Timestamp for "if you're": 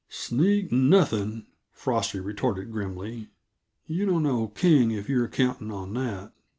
4.89-5.27